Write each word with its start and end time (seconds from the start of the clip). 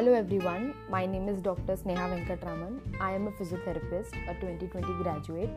Hello 0.00 0.14
everyone, 0.14 0.72
my 0.88 1.04
name 1.04 1.28
is 1.28 1.42
Dr. 1.42 1.74
Sneha 1.76 2.04
Venkatraman. 2.10 2.78
I 2.98 3.12
am 3.12 3.26
a 3.26 3.32
physiotherapist, 3.32 4.14
a 4.30 4.34
2020 4.40 4.94
graduate, 5.02 5.50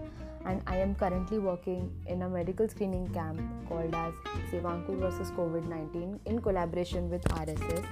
and 0.45 0.61
I 0.67 0.79
am 0.79 0.95
currently 0.95 1.39
working 1.39 1.89
in 2.07 2.23
a 2.23 2.27
medical 2.27 2.67
screening 2.67 3.07
camp 3.13 3.39
called 3.69 3.95
as 3.95 4.13
Sevankur 4.51 4.99
versus 4.99 5.31
COVID 5.31 5.69
19 5.69 6.19
in 6.25 6.41
collaboration 6.41 7.09
with 7.09 7.23
RSS, 7.35 7.85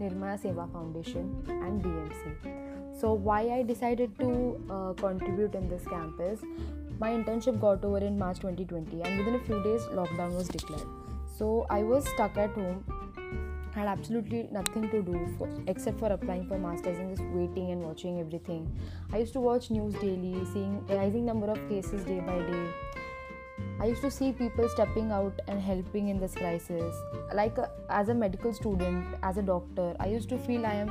Nirmala 0.00 0.40
Seva 0.44 0.72
Foundation, 0.72 1.44
and 1.46 1.82
BMC. 1.82 2.98
So, 2.98 3.12
why 3.12 3.40
I 3.58 3.62
decided 3.62 4.18
to 4.18 4.30
uh, 4.70 4.92
contribute 4.94 5.54
in 5.54 5.68
this 5.68 5.84
camp 5.84 6.22
is 6.22 6.40
my 6.98 7.10
internship 7.10 7.60
got 7.60 7.84
over 7.84 7.98
in 7.98 8.18
March 8.18 8.38
2020, 8.38 9.02
and 9.02 9.18
within 9.18 9.34
a 9.34 9.44
few 9.44 9.62
days, 9.62 9.82
lockdown 10.00 10.34
was 10.34 10.48
declared. 10.48 10.88
So, 11.36 11.66
I 11.68 11.82
was 11.82 12.08
stuck 12.08 12.38
at 12.38 12.52
home 12.52 12.82
had 13.78 13.88
absolutely 13.88 14.48
nothing 14.50 14.90
to 14.90 15.02
do 15.02 15.34
for, 15.38 15.48
except 15.66 15.98
for 15.98 16.12
applying 16.12 16.46
for 16.48 16.58
masters 16.58 16.98
and 16.98 17.16
just 17.16 17.28
waiting 17.30 17.70
and 17.70 17.82
watching 17.82 18.20
everything. 18.20 18.62
I 19.12 19.18
used 19.18 19.32
to 19.34 19.40
watch 19.40 19.70
news 19.70 19.94
daily 19.94 20.44
seeing 20.52 20.84
rising 20.88 21.24
number 21.24 21.50
of 21.50 21.68
cases 21.68 22.04
day 22.04 22.20
by 22.20 22.38
day. 22.38 22.66
I 23.80 23.86
used 23.86 24.02
to 24.02 24.10
see 24.10 24.32
people 24.32 24.68
stepping 24.68 25.12
out 25.12 25.38
and 25.46 25.60
helping 25.60 26.08
in 26.08 26.18
this 26.18 26.34
crisis. 26.34 26.94
Like 27.32 27.58
a, 27.58 27.70
as 27.88 28.08
a 28.08 28.14
medical 28.14 28.52
student 28.52 29.06
as 29.22 29.38
a 29.38 29.42
doctor 29.42 29.94
i 30.00 30.06
used 30.06 30.28
to 30.30 30.38
feel 30.38 30.66
i 30.66 30.72
am 30.72 30.90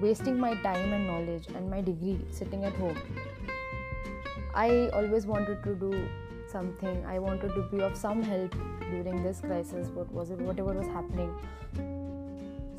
wasting 0.00 0.38
my 0.38 0.54
time 0.62 0.92
and 0.92 1.06
knowledge 1.06 1.46
and 1.54 1.70
my 1.70 1.80
degree 1.80 2.18
sitting 2.30 2.64
at 2.64 2.74
home. 2.74 2.98
I 4.54 4.88
always 4.88 5.26
wanted 5.26 5.62
to 5.64 5.74
do 5.74 6.08
something. 6.46 7.04
I 7.06 7.18
wanted 7.18 7.54
to 7.54 7.62
be 7.70 7.80
of 7.80 7.96
some 7.96 8.22
help 8.22 8.54
during 8.90 9.22
this 9.22 9.40
crisis 9.40 9.88
what 9.88 10.10
was 10.12 10.30
it 10.30 10.38
whatever 10.38 10.72
was 10.72 10.86
happening 10.86 11.93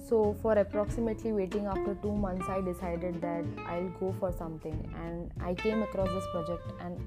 so 0.07 0.35
for 0.41 0.53
approximately 0.53 1.31
waiting 1.31 1.65
after 1.65 1.95
2 2.01 2.15
months 2.25 2.47
i 2.55 2.61
decided 2.61 3.19
that 3.21 3.45
i'll 3.67 3.89
go 3.99 4.13
for 4.19 4.31
something. 4.31 4.77
And 5.03 5.31
i 5.41 5.53
came 5.53 5.83
across 5.83 6.09
this 6.09 6.27
project 6.31 6.73
and 6.79 6.99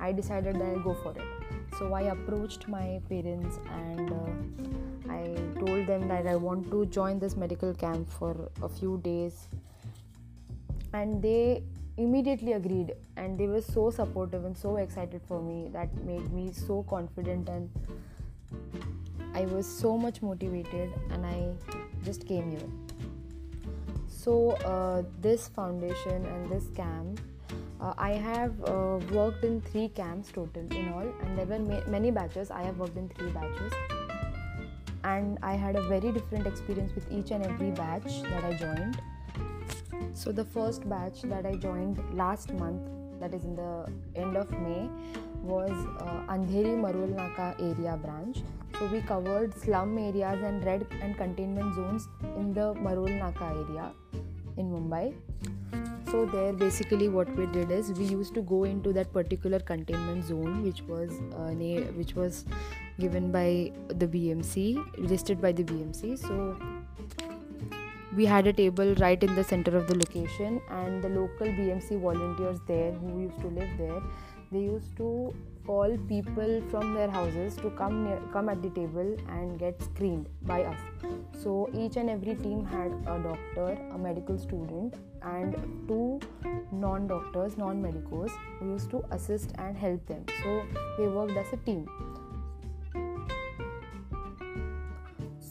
i 0.00 0.12
decided 0.12 0.56
that 0.56 0.64
i'll 0.64 0.80
go 0.80 0.94
for 1.02 1.12
it. 1.12 1.22
So 1.78 1.92
i 1.92 2.02
approached 2.14 2.68
my 2.68 3.00
parents 3.08 3.58
and 3.82 4.12
uh, 4.12 5.12
i 5.12 5.22
told 5.60 5.86
them 5.86 6.08
that 6.08 6.26
i 6.26 6.36
want 6.36 6.70
to 6.70 6.86
join 6.86 7.18
this 7.18 7.36
medical 7.36 7.74
camp 7.74 8.10
for 8.10 8.50
a 8.62 8.68
few 8.68 8.98
days. 9.04 9.48
And 10.92 11.22
they 11.22 11.62
immediately 11.96 12.52
agreed 12.52 12.92
and 13.16 13.38
they 13.38 13.46
were 13.46 13.60
so 13.60 13.90
supportive 13.90 14.44
and 14.44 14.56
so 14.56 14.76
excited 14.76 15.20
for 15.28 15.40
me 15.40 15.68
that 15.72 15.94
made 16.04 16.32
me 16.32 16.52
so 16.52 16.82
confident 16.88 17.48
and 17.48 17.70
I 19.34 19.46
was 19.46 19.66
so 19.66 19.96
much 19.98 20.22
motivated 20.22 20.92
and 21.10 21.26
I 21.26 21.83
just 22.04 22.26
came 22.26 22.50
here. 22.50 22.68
So, 24.08 24.52
uh, 24.72 25.02
this 25.20 25.48
foundation 25.48 26.24
and 26.24 26.50
this 26.50 26.68
camp, 26.74 27.20
uh, 27.80 27.92
I 27.98 28.12
have 28.12 28.52
uh, 28.64 28.98
worked 29.12 29.44
in 29.44 29.60
three 29.60 29.88
camps 29.88 30.30
total 30.32 30.66
in 30.70 30.88
all, 30.88 31.12
and 31.22 31.38
there 31.38 31.46
were 31.46 31.58
ma- 31.58 31.86
many 31.86 32.10
batches. 32.10 32.50
I 32.50 32.62
have 32.62 32.78
worked 32.78 32.96
in 32.96 33.08
three 33.10 33.30
batches, 33.30 33.72
and 35.02 35.38
I 35.42 35.54
had 35.54 35.76
a 35.76 35.82
very 35.82 36.12
different 36.12 36.46
experience 36.46 36.94
with 36.94 37.10
each 37.12 37.32
and 37.32 37.44
every 37.44 37.70
batch 37.70 38.22
that 38.22 38.44
I 38.44 38.54
joined. 38.54 39.00
So, 40.14 40.32
the 40.32 40.44
first 40.44 40.88
batch 40.88 41.22
that 41.22 41.44
I 41.44 41.56
joined 41.56 42.02
last 42.14 42.54
month, 42.54 42.80
that 43.20 43.34
is 43.34 43.44
in 43.44 43.56
the 43.56 43.92
end 44.16 44.36
of 44.36 44.50
May, 44.50 44.88
was 45.42 45.72
uh, 46.00 46.32
Andheri 46.32 46.74
Marol 46.80 47.14
Naka 47.14 47.54
area 47.60 47.98
branch 47.98 48.38
so 48.78 48.86
we 48.86 49.00
covered 49.00 49.54
slum 49.54 49.96
areas 49.98 50.42
and 50.42 50.64
red 50.64 50.86
and 51.00 51.16
containment 51.16 51.74
zones 51.74 52.08
in 52.36 52.52
the 52.52 52.74
Marol 52.74 53.10
Naka 53.18 53.44
area 53.44 53.92
in 54.56 54.70
Mumbai. 54.70 55.14
So 56.10 56.26
there 56.26 56.52
basically 56.52 57.08
what 57.08 57.28
we 57.36 57.46
did 57.46 57.70
is 57.70 57.92
we 57.92 58.04
used 58.04 58.34
to 58.34 58.42
go 58.42 58.64
into 58.64 58.92
that 58.92 59.12
particular 59.12 59.58
containment 59.58 60.24
zone 60.24 60.62
which 60.62 60.82
was 60.82 61.10
uh, 61.34 61.50
which 62.00 62.14
was 62.14 62.44
given 63.00 63.32
by 63.32 63.72
the 63.88 64.06
BMC, 64.06 64.84
listed 64.98 65.40
by 65.40 65.50
the 65.52 65.64
BMC. 65.64 66.18
So 66.18 66.56
we 68.16 68.24
had 68.24 68.46
a 68.46 68.52
table 68.52 68.94
right 68.96 69.20
in 69.22 69.34
the 69.34 69.42
center 69.42 69.76
of 69.76 69.88
the 69.88 69.96
location 69.96 70.60
and 70.70 71.02
the 71.02 71.08
local 71.08 71.48
BMC 71.48 72.00
volunteers 72.00 72.60
there 72.68 72.92
who 72.92 73.22
used 73.22 73.40
to 73.40 73.48
live 73.48 73.70
there 73.76 74.00
they 74.52 74.60
used 74.60 74.96
to 74.96 75.34
call 75.66 75.96
people 76.08 76.62
from 76.70 76.94
their 76.94 77.10
houses 77.10 77.56
to 77.56 77.70
come 77.70 78.04
near, 78.04 78.20
come 78.32 78.48
at 78.48 78.62
the 78.62 78.70
table 78.70 79.16
and 79.28 79.58
get 79.58 79.80
screened 79.82 80.28
by 80.42 80.62
us. 80.62 80.80
So 81.42 81.70
each 81.74 81.96
and 81.96 82.10
every 82.10 82.34
team 82.34 82.64
had 82.64 82.92
a 83.06 83.18
doctor 83.18 83.78
a 83.92 83.98
medical 83.98 84.38
student 84.38 84.94
and 85.22 85.54
two 85.88 86.20
non 86.72 87.06
doctors 87.06 87.56
non 87.56 87.82
medicos 87.82 88.30
who 88.58 88.72
used 88.72 88.90
to 88.90 89.04
assist 89.10 89.52
and 89.58 89.76
help 89.76 90.06
them. 90.06 90.24
So 90.42 90.64
they 90.98 91.06
worked 91.06 91.36
as 91.36 91.52
a 91.52 91.56
team. 91.56 91.88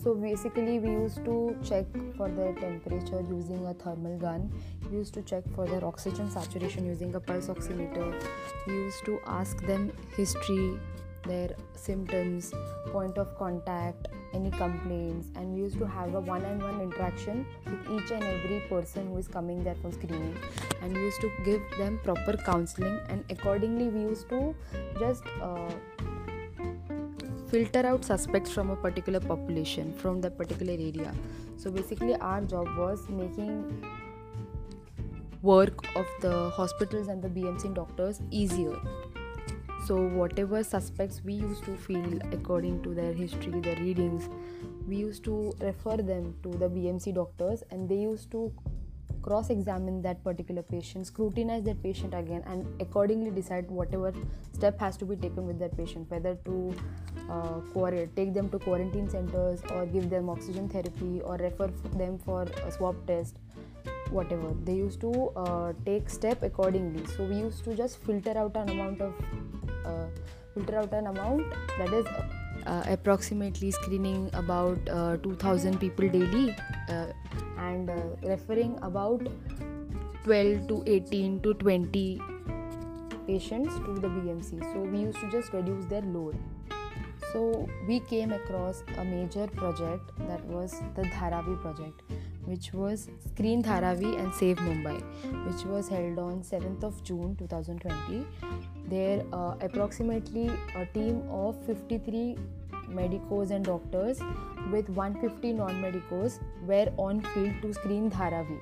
So 0.03 0.13
basically 0.13 0.79
we 0.79 0.91
used 0.91 1.23
to 1.23 1.55
check 1.63 1.85
for 2.17 2.29
their 2.29 2.53
temperature 2.53 3.21
using 3.29 3.65
a 3.65 3.73
thermal 3.73 4.17
gun 4.17 4.51
we 4.93 4.99
used 4.99 5.13
to 5.15 5.21
check 5.23 5.43
for 5.55 5.65
their 5.65 5.83
oxygen 5.83 6.29
saturation 6.29 6.85
using 6.85 7.15
a 7.15 7.19
pulse 7.19 7.47
oximeter. 7.47 8.07
We 8.67 8.73
used 8.73 9.03
to 9.05 9.19
ask 9.25 9.65
them 9.65 9.91
history 10.15 10.79
their 11.25 11.51
symptoms 11.73 12.53
point 12.91 13.17
of 13.17 13.37
contact 13.37 14.09
any 14.33 14.51
complaints 14.51 15.27
and 15.35 15.53
we 15.53 15.61
used 15.61 15.77
to 15.79 15.87
have 15.87 16.15
a 16.15 16.19
one-on-one 16.19 16.81
interaction 16.81 17.45
with 17.65 17.91
each 17.95 18.11
and 18.11 18.23
every 18.23 18.59
person 18.69 19.07
who 19.07 19.17
is 19.17 19.27
coming 19.27 19.63
there 19.63 19.75
for 19.75 19.91
screening. 19.91 20.37
And 20.81 20.93
we 20.93 21.01
used 21.01 21.21
to 21.21 21.31
give 21.45 21.61
them 21.77 21.99
proper 22.03 22.35
counseling 22.37 22.99
and 23.09 23.23
accordingly 23.29 23.87
we 23.87 24.01
used 24.01 24.27
to 24.29 24.53
just 24.99 25.23
uh, 25.41 25.71
filter 27.47 27.85
out 27.85 28.03
suspects 28.03 28.51
from 28.51 28.69
a 28.69 28.75
particular 28.75 29.19
population 29.19 29.93
from 29.93 30.21
that 30.21 30.37
particular 30.37 30.73
area. 30.73 31.13
So 31.55 31.71
basically 31.71 32.15
our 32.15 32.41
job 32.41 32.67
was 32.77 33.07
making 33.07 33.81
work 35.43 35.85
of 35.97 36.07
the 36.21 36.49
hospitals 36.51 37.09
and 37.09 37.21
the 37.21 37.27
BMC 37.27 37.73
doctors 37.75 38.21
easier. 38.31 38.79
So, 39.85 40.07
whatever 40.07 40.63
suspects 40.63 41.21
we 41.25 41.33
used 41.33 41.65
to 41.65 41.75
feel 41.75 42.19
according 42.31 42.81
to 42.83 42.93
their 42.93 43.11
history, 43.11 43.59
their 43.59 43.75
readings, 43.75 44.29
we 44.87 44.95
used 44.95 45.25
to 45.25 45.53
refer 45.59 45.97
them 45.97 46.35
to 46.43 46.49
the 46.49 46.69
BMC 46.69 47.13
doctors 47.15 47.63
and 47.71 47.89
they 47.89 47.97
used 47.97 48.31
to 48.31 48.53
cross 49.21 49.49
examine 49.49 50.01
that 50.01 50.23
particular 50.23 50.61
patient, 50.61 51.07
scrutinize 51.07 51.63
that 51.63 51.83
patient 51.83 52.13
again, 52.13 52.43
and 52.45 52.65
accordingly 52.81 53.29
decide 53.29 53.69
whatever 53.69 54.13
step 54.53 54.79
has 54.79 54.95
to 54.95 55.05
be 55.05 55.17
taken 55.17 55.45
with 55.45 55.59
that 55.59 55.75
patient 55.75 56.09
whether 56.09 56.35
to 56.45 56.73
uh, 57.29 57.59
take 58.15 58.33
them 58.33 58.49
to 58.49 58.59
quarantine 58.59 59.09
centers 59.09 59.61
or 59.71 59.85
give 59.85 60.09
them 60.09 60.29
oxygen 60.29 60.69
therapy 60.69 61.21
or 61.21 61.35
refer 61.35 61.67
them 61.97 62.17
for 62.17 62.43
a 62.43 62.71
swab 62.71 62.95
test 63.07 63.37
whatever. 64.13 64.53
They 64.63 64.75
used 64.75 65.01
to 65.01 65.11
uh, 65.35 65.73
take 65.85 66.09
step 66.09 66.43
accordingly. 66.43 67.05
So 67.17 67.23
we 67.23 67.35
used 67.37 67.63
to 67.65 67.75
just 67.75 67.97
filter 67.97 68.37
out 68.37 68.55
an 68.55 68.69
amount 68.69 69.01
of 69.01 69.13
uh, 69.85 70.07
filter 70.53 70.77
out 70.77 70.93
an 70.93 71.07
amount 71.07 71.51
that 71.77 71.91
is 71.93 72.05
uh, 72.65 72.83
approximately 72.87 73.71
screening 73.71 74.29
about 74.33 74.77
uh, 74.89 75.17
2000 75.17 75.79
people 75.79 76.07
daily 76.07 76.55
uh, 76.89 77.07
and 77.57 77.89
uh, 77.89 77.95
referring 78.23 78.77
about 78.81 79.27
12 80.23 80.67
to 80.67 80.83
18 80.85 81.41
to 81.41 81.53
20 81.55 82.21
patients 83.27 83.73
to 83.85 83.93
the 83.99 84.07
BMC 84.07 84.61
so 84.73 84.79
we 84.81 84.99
used 84.99 85.19
to 85.19 85.31
just 85.31 85.51
reduce 85.53 85.85
their 85.85 86.01
load. 86.01 86.37
So 87.31 87.67
we 87.87 87.99
came 87.99 88.31
across 88.31 88.83
a 88.97 89.03
major 89.03 89.47
project 89.47 90.11
that 90.27 90.43
was 90.45 90.81
the 90.95 91.01
Dharavi 91.01 91.59
project 91.61 92.03
which 92.45 92.73
was 92.73 93.09
Screen 93.25 93.63
Dharavi 93.63 94.19
and 94.19 94.33
Save 94.33 94.57
Mumbai, 94.57 95.01
which 95.47 95.65
was 95.65 95.87
held 95.87 96.19
on 96.19 96.41
7th 96.41 96.83
of 96.83 97.03
June 97.03 97.35
2020. 97.35 98.25
There, 98.89 99.23
uh, 99.31 99.55
approximately 99.61 100.51
a 100.75 100.85
team 100.87 101.23
of 101.29 101.63
53 101.65 102.37
medicos 102.89 103.51
and 103.51 103.65
doctors 103.65 104.19
with 104.71 104.89
150 104.89 105.53
non-medicos 105.53 106.39
were 106.65 106.91
on 106.97 107.21
field 107.33 107.61
to 107.61 107.73
screen 107.73 108.09
Dharavi. 108.11 108.59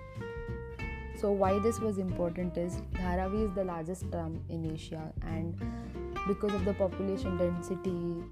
So 1.19 1.31
why 1.31 1.59
this 1.59 1.79
was 1.79 1.97
important 1.99 2.57
is 2.57 2.81
Dharavi 2.93 3.47
is 3.47 3.53
the 3.53 3.63
largest 3.63 4.01
slum 4.09 4.43
in 4.49 4.71
Asia 4.71 5.13
and 5.21 5.55
because 6.27 6.53
of 6.53 6.65
the 6.65 6.73
population 6.73 7.37
density 7.37 8.23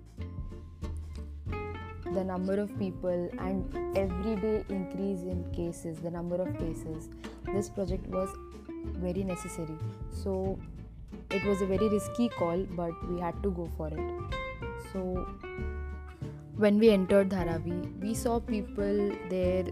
the 2.20 2.26
number 2.32 2.56
of 2.64 2.72
people 2.80 3.30
and 3.48 3.98
everyday 4.04 4.56
increase 4.78 5.24
in 5.34 5.44
cases 5.58 6.00
the 6.08 6.12
number 6.18 6.42
of 6.46 6.50
cases 6.58 7.10
this 7.54 7.70
project 7.78 8.08
was 8.18 8.30
very 9.06 9.24
necessary 9.24 9.78
so 10.24 10.34
it 11.32 11.44
was 11.50 11.62
a 11.62 11.68
very 11.74 11.90
risky 11.98 12.30
call 12.40 12.66
but 12.82 13.06
we 13.10 13.20
had 13.20 13.42
to 13.44 13.52
go 13.60 13.70
for 13.78 13.88
it 13.88 14.40
so 14.92 15.04
when 16.64 16.78
we 16.84 16.90
entered 16.98 17.30
dharavi 17.36 17.78
we 18.08 18.14
saw 18.24 18.40
people 18.40 19.00
there 19.36 19.66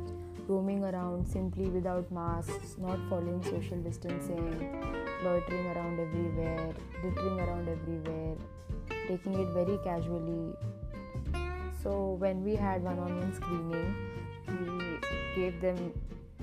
roaming 0.47 0.83
around 0.83 1.27
simply 1.27 1.65
without 1.69 2.09
masks, 2.09 2.75
not 2.77 2.99
following 3.09 3.43
social 3.43 3.77
distancing, 3.87 4.81
loitering 5.23 5.67
around 5.67 5.99
everywhere, 5.99 6.73
littering 7.03 7.39
around 7.39 7.67
everywhere, 7.67 8.35
taking 9.07 9.33
it 9.33 9.49
very 9.53 9.77
casually. 9.83 10.53
So, 11.87 12.17
when 12.19 12.43
we 12.43 12.53
had 12.53 12.83
one 12.83 12.99
on 12.99 13.17
one 13.17 13.33
screening, 13.33 13.95
we 14.45 14.99
gave 15.35 15.61
them 15.61 15.93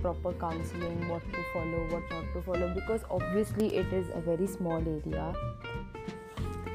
proper 0.00 0.32
counseling 0.32 1.06
what 1.06 1.20
to 1.32 1.42
follow, 1.52 1.80
what 1.90 2.02
not 2.10 2.24
to 2.32 2.40
follow 2.40 2.72
because 2.74 3.02
obviously 3.10 3.76
it 3.76 3.92
is 3.92 4.06
a 4.14 4.22
very 4.22 4.46
small 4.46 4.78
area. 4.78 5.34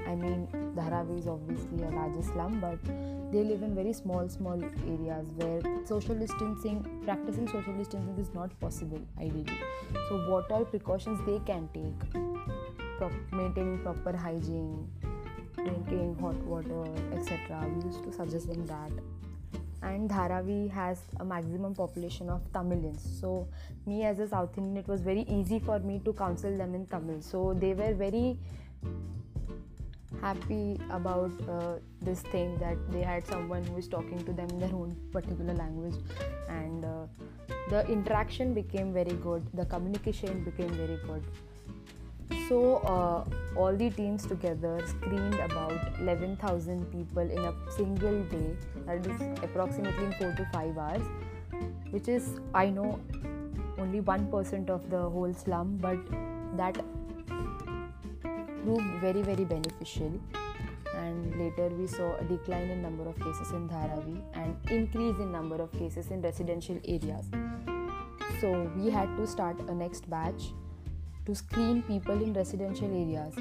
I 0.07 0.13
mean, 0.13 0.47
Dharavi 0.75 1.17
is 1.17 1.25
obviously 1.25 1.81
a 1.81 1.89
larger 1.89 2.21
slum, 2.21 2.59
but 2.59 2.77
they 3.31 3.43
live 3.43 3.63
in 3.63 3.73
very 3.73 3.91
small 3.91 4.29
small 4.29 4.61
areas 4.63 5.25
where 5.37 5.61
social 5.83 6.13
distancing 6.13 6.79
practicing 7.05 7.47
social 7.47 7.73
distancing 7.73 8.17
is 8.19 8.31
not 8.35 8.59
possible 8.59 9.01
ideally 9.19 9.59
so 10.07 10.17
what 10.29 10.49
all 10.51 10.65
precautions 10.65 11.19
they 11.27 11.39
can 11.51 11.69
take 11.75 12.09
Pro- 12.97 13.11
maintaining 13.31 13.77
proper 13.83 14.17
hygiene 14.17 14.89
drinking 15.63 16.15
hot 16.19 16.35
water 16.53 16.83
etc 17.13 17.63
we 17.73 17.85
used 17.85 18.03
to 18.03 18.11
suggest 18.11 18.47
them 18.47 18.65
that. 18.67 18.91
And 19.81 20.09
Dharavi 20.09 20.69
has 20.71 20.99
a 21.19 21.25
maximum 21.25 21.73
population 21.73 22.29
of 22.29 22.41
Tamilians. 22.51 22.99
So, 23.19 23.47
me 23.85 24.03
as 24.03 24.19
a 24.19 24.27
South 24.27 24.57
Indian, 24.57 24.77
it 24.77 24.87
was 24.87 24.99
very 25.01 25.21
easy 25.21 25.59
for 25.59 25.79
me 25.79 26.01
to 26.03 26.11
counsel 26.11 26.57
them 26.57 26.75
in 26.75 26.85
Tamil. 26.85 27.21
So, 27.21 27.53
they 27.53 27.73
were 27.73 27.93
very 27.93 28.37
happy 30.21 30.77
about 30.89 31.31
uh, 31.47 31.75
this 32.01 32.19
thing 32.23 32.57
that 32.57 32.77
they 32.91 33.01
had 33.01 33.25
someone 33.25 33.63
who 33.63 33.77
is 33.77 33.87
talking 33.87 34.21
to 34.25 34.33
them 34.33 34.49
in 34.49 34.59
their 34.59 34.73
own 34.73 34.97
particular 35.13 35.53
language. 35.53 35.95
And 36.49 36.83
uh, 36.83 37.05
the 37.69 37.87
interaction 37.87 38.53
became 38.53 38.91
very 38.93 39.15
good. 39.23 39.47
The 39.53 39.65
communication 39.65 40.43
became 40.43 40.71
very 40.71 40.99
good 41.07 41.23
so 42.49 42.77
uh, 42.77 43.23
all 43.55 43.75
the 43.75 43.89
teams 43.91 44.25
together 44.25 44.81
screened 44.87 45.35
about 45.35 45.99
11000 45.99 46.91
people 46.91 47.21
in 47.21 47.37
a 47.37 47.53
single 47.77 48.23
day. 48.23 48.55
That 48.87 49.05
is 49.05 49.21
approximately 49.43 50.05
in 50.05 50.13
4 50.13 50.33
to 50.33 50.49
5 50.51 50.77
hours 50.77 51.03
which 51.91 52.07
is 52.07 52.39
i 52.53 52.69
know 52.69 52.99
only 53.77 54.01
1% 54.01 54.69
of 54.69 54.89
the 54.89 55.01
whole 55.15 55.33
slum 55.33 55.77
but 55.77 55.97
that 56.57 56.77
proved 58.63 59.01
very 59.01 59.21
very 59.21 59.45
beneficial. 59.45 60.19
And 60.95 61.35
later 61.39 61.69
we 61.69 61.87
saw 61.87 62.15
a 62.17 62.23
decline 62.23 62.69
in 62.69 62.81
number 62.81 63.07
of 63.07 63.17
cases 63.17 63.51
in 63.51 63.69
Dharavi 63.69 64.21
and 64.33 64.57
increase 64.69 65.17
in 65.19 65.31
number 65.31 65.61
of 65.61 65.71
cases 65.71 66.11
in 66.11 66.21
residential 66.21 66.77
areas. 66.85 67.25
So 68.41 68.69
we 68.75 68.89
had 68.89 69.15
to 69.17 69.25
start 69.25 69.59
a 69.69 69.73
next 69.73 70.09
batch 70.09 70.51
to 71.29 71.35
screen 71.35 71.83
people 71.83 72.23
in 72.23 72.33
residential 72.33 72.91
areas. 72.99 73.35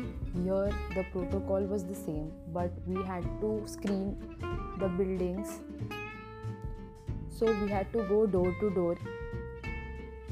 Here 0.44 0.70
the 0.94 1.04
protocol 1.10 1.62
was 1.74 1.84
the 1.84 1.94
same 1.94 2.30
but 2.52 2.70
we 2.86 3.02
had 3.04 3.22
to 3.40 3.62
screen 3.64 4.16
the 4.78 4.88
buildings. 4.88 5.60
So 7.30 7.46
we 7.62 7.70
had 7.70 7.90
to 7.94 8.02
go 8.10 8.26
door 8.26 8.54
to 8.60 8.70
door 8.74 8.98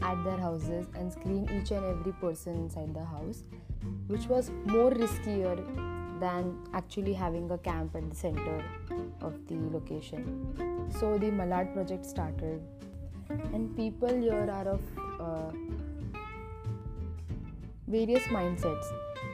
at 0.02 0.22
their 0.24 0.36
houses 0.36 0.86
and 0.96 1.10
screen 1.10 1.48
each 1.56 1.70
and 1.70 1.84
every 1.92 2.12
person 2.24 2.56
inside 2.56 2.92
the 2.92 3.04
house 3.04 3.44
which 4.08 4.26
was 4.26 4.50
more 4.66 4.90
riskier 4.90 5.56
than 6.20 6.58
actually 6.74 7.14
having 7.14 7.50
a 7.50 7.58
camp 7.58 7.96
at 7.96 8.10
the 8.10 8.16
center 8.16 8.62
of 9.22 9.34
the 9.48 9.56
location. 9.72 10.90
So 10.98 11.16
the 11.16 11.30
Malad 11.30 11.72
project 11.72 12.04
started, 12.04 12.62
and 13.28 13.74
people 13.76 14.08
here 14.08 14.50
are 14.50 14.68
of 14.68 14.80
uh, 15.20 15.52
various 17.90 18.24
mindsets. 18.28 18.86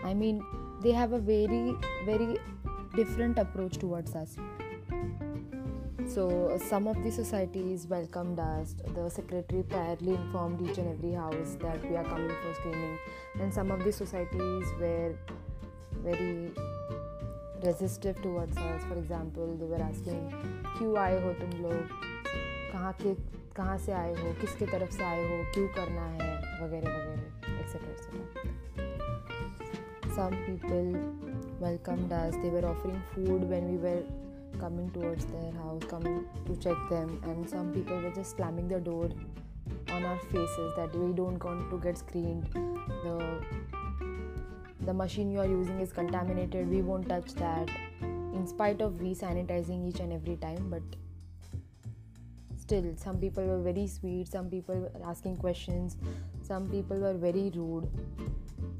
I 0.05 0.15
mean, 0.15 0.41
they 0.83 0.93
have 0.93 1.13
a 1.13 1.19
very, 1.19 1.77
very 2.07 2.39
different 2.95 3.39
approach 3.39 3.79
towards 3.79 4.15
us. 4.15 4.39
So, 6.15 6.57
some 6.59 6.87
of 6.87 6.97
the 6.97 7.11
societies 7.11 7.87
welcomed 7.89 8.39
us. 8.39 8.75
The 8.95 9.09
secretary 9.09 9.63
priorly 9.63 10.17
informed 10.17 10.61
each 10.61 10.79
and 10.79 10.89
every 10.89 11.13
house 11.13 11.57
that 11.61 11.91
we 11.91 11.97
are 11.97 12.05
coming 12.05 12.31
for 12.31 12.55
screening, 12.55 12.97
and 13.41 13.53
some 13.53 13.71
of 13.71 13.85
the 13.85 13.93
societies 13.93 14.67
were 14.81 15.15
very 16.05 16.53
resistive 17.65 18.23
towards 18.23 18.57
us. 18.57 18.85
For 18.85 18.97
example, 18.97 19.57
they 19.57 19.71
were 19.71 19.91
asking, 19.91 20.33
"क्यों 20.79 20.97
आए 20.97 21.23
हो 21.25 21.33
तुम 21.33 21.63
लोग? 21.63 21.89
कहाँ 22.73 22.93
के 22.93 23.15
कहाँ 23.57 23.79
से 23.79 23.93
आए 23.93 24.15
हो? 24.15 24.41
किसके 24.41 24.67
तरफ़ 24.67 24.91
से 24.91 25.05
आए 25.05 25.23
हो? 25.23 25.53
क्यों 25.55 25.69
करना 25.69 26.03
है? 26.03 26.43
वगैरह 26.65 26.91
वगैरह, 26.91 27.52
etc. 27.63 27.89
etc. 27.97 28.21
Some 30.15 30.37
people 30.45 30.87
welcomed 31.59 32.13
us. 32.13 32.35
They 32.43 32.51
were 32.51 32.67
offering 32.67 33.03
food 33.15 33.49
when 33.49 33.71
we 33.73 33.79
were 33.79 34.03
coming 34.59 34.91
towards 34.91 35.25
their 35.27 35.53
house, 35.53 35.83
coming 35.89 36.25
to 36.47 36.57
check 36.57 36.77
them, 36.91 37.21
and 37.25 37.49
some 37.49 37.73
people 37.73 38.01
were 38.01 38.11
just 38.11 38.37
slamming 38.37 38.69
the 38.69 38.81
door 38.81 39.11
on 39.91 40.05
our 40.05 40.19
faces 40.31 40.73
that 40.77 40.95
we 40.95 41.13
don't 41.13 41.43
want 41.43 41.71
to 41.71 41.79
get 41.79 41.99
screened. 41.99 42.49
The 43.05 43.41
the 44.85 44.93
machine 44.93 45.31
you 45.31 45.39
are 45.39 45.47
using 45.47 45.79
is 45.81 45.93
contaminated. 45.93 46.69
We 46.69 46.83
won't 46.83 47.09
touch 47.09 47.35
that. 47.35 47.69
In 48.03 48.47
spite 48.47 48.81
of 48.83 49.01
we 49.01 49.15
sanitizing 49.15 49.89
each 49.89 50.01
and 50.01 50.13
every 50.13 50.37
time, 50.37 50.69
but 50.69 50.83
still, 52.57 52.93
some 52.97 53.19
people 53.19 53.45
were 53.45 53.61
very 53.61 53.87
sweet. 53.87 54.29
Some 54.29 54.51
people 54.51 54.75
were 54.75 55.07
asking 55.07 55.37
questions. 55.37 55.97
Some 56.43 56.69
people 56.69 56.99
were 56.99 57.15
very 57.15 57.51
rude. 57.55 57.89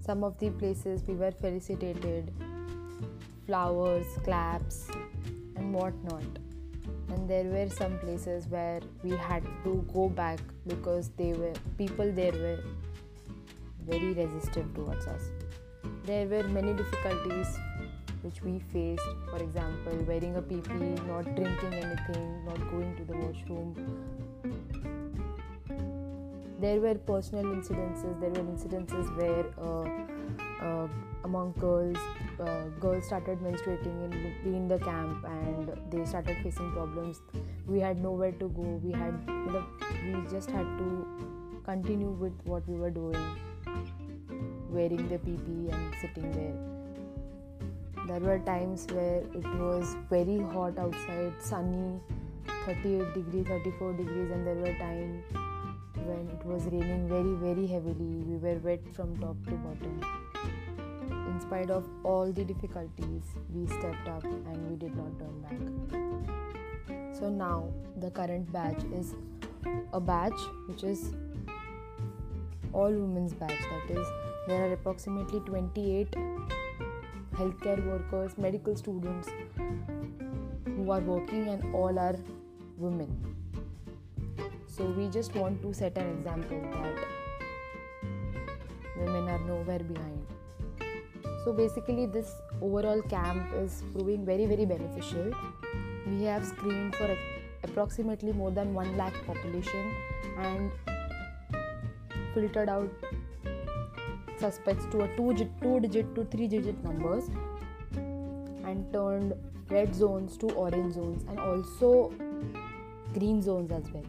Some 0.01 0.25
of 0.25 0.39
the 0.39 0.51
places 0.51 1.05
we 1.07 1.15
were 1.15 1.31
felicitated, 1.31 2.33
flowers, 3.47 4.07
claps, 4.25 4.89
and 5.57 5.73
whatnot. 5.73 6.25
And 7.09 7.31
there 7.31 7.45
were 7.45 7.69
some 7.69 7.99
places 8.01 8.49
where 8.49 8.81
we 9.05 9.11
had 9.11 9.45
to 9.65 9.87
go 9.93 10.09
back 10.09 10.41
because 10.67 11.11
they 11.17 11.33
were 11.35 11.53
people 11.79 12.11
there 12.11 12.33
were 12.33 12.59
very 13.89 14.13
resistive 14.13 14.75
towards 14.75 15.07
us. 15.07 15.31
There 16.05 16.27
were 16.27 16.43
many 16.49 16.75
difficulties 16.75 17.59
which 18.23 18.43
we 18.43 18.59
faced. 18.73 19.03
For 19.31 19.43
example, 19.43 20.05
wearing 20.07 20.37
a 20.37 20.43
PP, 20.43 21.07
not 21.07 21.25
drinking 21.37 21.75
anything, 21.75 22.45
not 22.45 22.59
going 22.71 22.97
to 22.97 23.05
the 23.05 23.17
washroom. 23.17 24.92
There 26.63 26.81
were 26.81 26.95
personal 26.95 27.45
incidences. 27.45 28.21
There 28.21 28.31
were 28.31 28.49
incidences 28.49 29.07
where 29.17 29.47
uh, 29.61 30.65
uh, 30.65 30.89
among 31.25 31.55
girls, 31.59 31.97
uh, 32.39 32.67
girls 32.79 33.05
started 33.05 33.41
menstruating 33.41 34.45
in 34.45 34.69
the 34.69 34.79
camp 34.79 35.25
and 35.25 35.73
they 35.91 36.05
started 36.05 36.37
facing 36.45 36.71
problems. 36.71 37.21
We 37.67 37.81
had 37.81 38.01
nowhere 38.01 38.31
to 38.31 38.49
go. 38.49 38.81
We 38.85 38.93
had, 38.93 39.13
we 40.07 40.31
just 40.31 40.53
had 40.53 40.63
to 40.79 41.07
continue 41.65 42.11
with 42.11 42.39
what 42.45 42.69
we 42.69 42.77
were 42.77 42.91
doing, 42.91 43.27
wearing 44.71 45.09
the 45.09 45.19
PP 45.19 45.73
and 45.73 45.95
sitting 46.01 46.31
there. 46.31 48.07
There 48.07 48.21
were 48.21 48.39
times 48.39 48.87
where 48.93 49.25
it 49.35 49.47
was 49.59 49.97
very 50.09 50.41
hot 50.41 50.79
outside, 50.79 51.33
sunny, 51.41 51.99
38 52.67 53.15
degree, 53.15 53.43
34 53.43 53.95
degrees, 53.95 54.31
and 54.31 54.47
there 54.47 54.55
were 54.55 54.79
times 54.79 55.25
when 56.07 56.29
it 56.29 56.45
was 56.45 56.65
raining 56.67 57.09
very, 57.09 57.35
very 57.35 57.67
heavily. 57.67 58.23
We 58.27 58.37
were 58.37 58.59
wet 58.59 58.81
from 58.95 59.17
top 59.19 59.37
to 59.47 59.53
bottom. 59.53 60.01
In 61.11 61.41
spite 61.41 61.71
of 61.71 61.89
all 62.05 62.33
the 62.33 62.45
difficulties, 62.45 63.23
we 63.55 63.67
stepped 63.67 64.09
up 64.09 64.25
and 64.25 64.71
we 64.71 64.77
did 64.77 64.97
not 64.97 65.19
turn 65.19 65.41
back. 65.43 67.17
So 67.19 67.29
now 67.31 67.73
the 67.97 68.11
current 68.11 68.53
batch 68.53 68.83
is 68.93 69.15
a 69.93 70.01
batch 70.01 70.41
which 70.69 70.83
is 70.83 71.15
all 72.73 72.91
women's 72.91 73.35
batch. 73.35 73.51
That 73.51 73.99
is, 73.99 74.07
there 74.49 74.65
are 74.65 74.73
approximately 74.73 75.41
28 75.41 76.17
healthcare 77.35 77.85
workers, 77.87 78.37
medical 78.39 78.77
students 78.77 79.29
who 80.67 80.91
are 80.91 81.01
working, 81.01 81.49
and 81.49 81.75
all 81.75 81.99
are 81.99 82.17
women. 82.77 83.32
So 84.83 84.89
we 84.89 85.07
just 85.07 85.33
want 85.37 85.63
to 85.63 85.73
set 85.73 85.97
an 85.97 86.09
example 86.11 86.61
that 86.73 86.97
women 88.97 89.29
are 89.29 89.39
nowhere 89.39 89.79
behind. 89.79 90.27
So 91.45 91.53
basically, 91.53 92.07
this 92.07 92.33
overall 92.61 93.01
camp 93.03 93.53
is 93.55 93.85
proving 93.93 94.25
very, 94.25 94.45
very 94.45 94.65
beneficial. 94.65 95.33
We 96.05 96.25
have 96.25 96.45
screened 96.45 96.97
for 96.97 97.17
approximately 97.63 98.33
more 98.33 98.51
than 98.51 98.75
1 98.75 98.97
lakh 98.97 99.15
population 99.25 99.95
and 100.39 100.73
filtered 102.35 102.69
out 102.69 102.91
suspects 104.41 104.87
to 104.87 105.03
a 105.03 105.17
two, 105.17 105.49
two 105.63 105.79
digit 105.79 106.13
to 106.17 106.25
three 106.25 106.49
digit 106.49 106.83
numbers 106.83 107.31
and 107.93 108.93
turned 108.93 109.33
red 109.71 109.95
zones 109.95 110.37
to 110.39 110.51
orange 110.55 110.95
zones 110.95 111.23
and 111.29 111.39
also 111.39 112.13
green 113.15 113.41
zones 113.41 113.71
as 113.71 113.89
well 113.93 114.05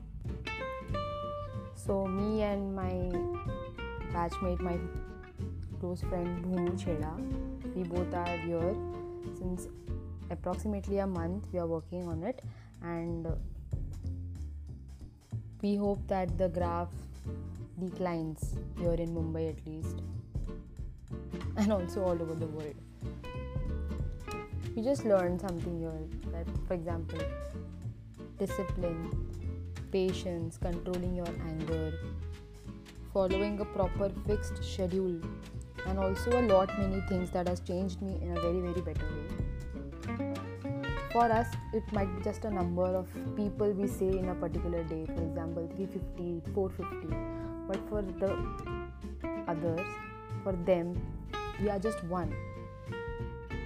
So, 1.86 2.08
me 2.08 2.44
and 2.44 2.74
my 2.74 2.94
batchmate, 4.14 4.62
my 4.62 4.78
close 5.82 6.00
friend 6.00 6.46
Bhumu 6.46 6.80
Cheda, 6.82 7.12
we 7.76 7.84
both 7.84 8.14
are 8.14 8.38
here 8.38 8.74
since 9.38 9.68
approximately 10.30 11.00
a 11.00 11.08
month. 11.08 11.46
We 11.52 11.60
are 11.60 11.68
working 11.68 12.08
on 12.08 12.24
it, 12.24 12.42
and 12.82 13.28
we 15.62 15.76
hope 15.76 16.08
that 16.08 16.38
the 16.38 16.48
graph 16.48 16.88
declines 17.78 18.56
here 18.80 18.94
in 18.94 19.14
Mumbai 19.14 19.50
at 19.50 19.68
least, 19.68 20.02
and 21.58 21.74
also 21.74 22.02
all 22.02 22.22
over 22.22 22.34
the 22.34 22.48
world. 22.48 22.76
We 24.74 24.84
just 24.84 25.04
learned 25.04 25.42
something 25.42 25.80
here, 25.80 26.32
that 26.32 26.48
for 26.66 26.76
example, 26.76 27.20
discipline, 28.40 29.33
patience, 29.94 30.58
controlling 30.58 31.16
your 31.16 31.34
anger, 31.48 31.94
following 33.14 33.60
a 33.60 33.66
proper 33.66 34.12
fixed 34.28 34.64
schedule, 34.64 35.20
and 35.88 36.00
also 36.00 36.40
a 36.40 36.44
lot 36.52 36.78
many 36.80 37.02
things 37.08 37.30
that 37.30 37.48
has 37.48 37.60
changed 37.60 38.02
me 38.02 38.18
in 38.22 38.36
a 38.38 38.42
very 38.42 38.60
very 38.60 38.82
better 38.82 39.08
way. 39.16 39.44
For 41.14 41.26
us, 41.32 41.50
it 41.74 41.84
might 41.94 42.14
be 42.18 42.24
just 42.24 42.44
a 42.44 42.50
number 42.50 42.86
of 43.00 43.08
people 43.36 43.72
we 43.72 43.88
say 43.88 44.08
in 44.08 44.30
a 44.30 44.36
particular 44.36 44.84
day, 44.84 45.06
for 45.06 45.22
example, 45.22 45.70
350, 45.76 46.42
450, 46.56 47.16
but 47.68 47.80
for 47.88 48.02
the 48.02 48.32
others, 49.48 49.88
for 50.44 50.54
them, 50.72 51.00
we 51.62 51.70
are 51.70 51.78
just 51.78 52.04
one 52.06 52.34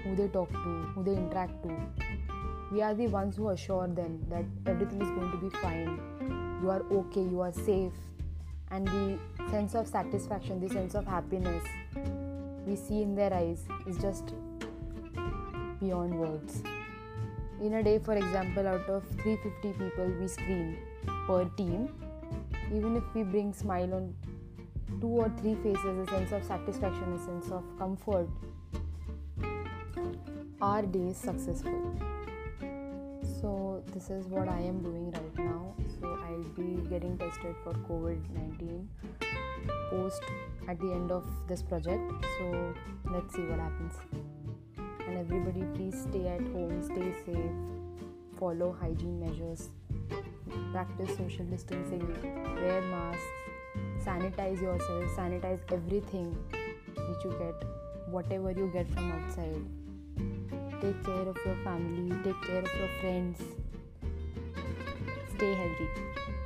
who 0.03 0.15
they 0.15 0.27
talk 0.27 0.51
to, 0.51 0.73
who 0.93 1.03
they 1.03 1.13
interact 1.13 1.63
to. 1.63 2.06
We 2.71 2.81
are 2.81 2.93
the 2.93 3.07
ones 3.07 3.37
who 3.37 3.49
assure 3.49 3.87
them 3.87 4.25
that 4.29 4.43
everything 4.65 5.01
is 5.01 5.09
going 5.09 5.31
to 5.31 5.37
be 5.37 5.49
fine, 5.57 5.99
you 6.61 6.69
are 6.69 6.83
okay, 6.91 7.21
you 7.21 7.39
are 7.41 7.53
safe, 7.53 7.93
and 8.71 8.85
the 8.87 9.17
sense 9.49 9.73
of 9.73 9.87
satisfaction, 9.87 10.59
the 10.59 10.69
sense 10.69 10.93
of 10.93 11.05
happiness 11.05 11.63
we 12.65 12.75
see 12.75 13.01
in 13.01 13.15
their 13.15 13.33
eyes 13.33 13.63
is 13.87 13.97
just 13.97 14.33
beyond 15.79 16.19
words. 16.19 16.61
In 17.61 17.75
a 17.75 17.83
day, 17.83 17.99
for 17.99 18.15
example, 18.15 18.67
out 18.67 18.89
of 18.89 19.03
350 19.21 19.71
people 19.71 20.05
we 20.19 20.27
screen 20.27 20.77
per 21.25 21.45
team, 21.55 21.87
even 22.73 22.97
if 22.97 23.03
we 23.15 23.23
bring 23.23 23.53
smile 23.53 23.93
on 23.93 24.13
two 24.99 25.07
or 25.07 25.31
three 25.39 25.55
faces, 25.55 25.97
a 25.99 26.11
sense 26.11 26.31
of 26.33 26.43
satisfaction, 26.43 27.13
a 27.13 27.19
sense 27.19 27.49
of 27.51 27.63
comfort, 27.79 28.27
our 30.61 30.81
day 30.81 31.07
is 31.07 31.17
successful. 31.17 32.16
So, 33.41 33.83
this 33.93 34.09
is 34.09 34.25
what 34.25 34.49
I 34.49 34.59
am 34.59 34.81
doing 34.81 35.11
right 35.11 35.37
now. 35.37 35.75
So, 35.99 36.07
I'll 36.25 36.43
be 36.55 36.81
getting 36.89 37.17
tested 37.19 37.55
for 37.63 37.73
COVID 37.87 38.17
19 38.33 38.89
post 39.91 40.23
at 40.67 40.79
the 40.79 40.91
end 40.91 41.11
of 41.11 41.23
this 41.47 41.61
project. 41.61 42.01
So, 42.39 42.73
let's 43.11 43.35
see 43.35 43.43
what 43.43 43.59
happens. 43.59 43.93
And 45.07 45.19
everybody, 45.19 45.63
please 45.75 46.01
stay 46.09 46.27
at 46.27 46.41
home, 46.41 46.81
stay 46.81 47.13
safe, 47.25 48.39
follow 48.39 48.75
hygiene 48.81 49.19
measures, 49.19 49.69
practice 50.71 51.15
social 51.15 51.45
distancing, 51.45 52.07
wear 52.55 52.81
masks, 52.81 53.21
sanitize 54.03 54.59
yourself, 54.59 55.03
sanitize 55.15 55.59
everything 55.71 56.35
which 56.95 57.23
you 57.23 57.35
get, 57.37 57.67
whatever 58.09 58.51
you 58.51 58.71
get 58.73 58.89
from 58.95 59.11
outside 59.11 60.56
Take 60.79 61.03
care 61.03 61.27
of 61.27 61.37
your 61.43 61.55
family, 61.63 62.15
take 62.23 62.41
care 62.43 62.59
of 62.59 62.69
your 62.77 62.89
friends. 63.01 63.41
Stay 65.35 65.53
healthy. 65.55 66.36